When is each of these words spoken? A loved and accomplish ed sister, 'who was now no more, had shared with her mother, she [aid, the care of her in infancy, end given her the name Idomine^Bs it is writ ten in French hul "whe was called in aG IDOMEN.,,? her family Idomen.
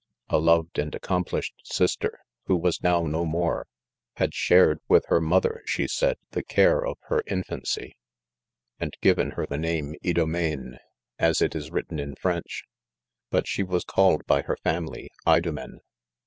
A 0.29 0.39
loved 0.39 0.79
and 0.79 0.95
accomplish 0.95 1.51
ed 1.53 1.61
sister, 1.63 2.17
'who 2.47 2.55
was 2.57 2.81
now 2.81 3.05
no 3.05 3.23
more, 3.23 3.67
had 4.15 4.33
shared 4.33 4.79
with 4.89 5.05
her 5.09 5.21
mother, 5.21 5.61
she 5.67 5.83
[aid, 6.01 6.15
the 6.31 6.41
care 6.41 6.83
of 6.83 6.97
her 7.03 7.19
in 7.27 7.37
infancy, 7.43 7.95
end 8.79 8.95
given 9.03 9.33
her 9.37 9.45
the 9.45 9.59
name 9.59 9.93
Idomine^Bs 10.03 11.43
it 11.43 11.53
is 11.55 11.69
writ 11.69 11.89
ten 11.89 11.99
in 11.99 12.15
French 12.15 12.63
hul 13.31 13.41
"whe 13.43 13.63
was 13.69 13.83
called 13.83 14.23
in 14.27 14.33
aG 14.35 14.39
IDOMEN.,,? 14.45 14.47
her 14.47 14.57
family 14.63 15.09
Idomen. 15.27 15.81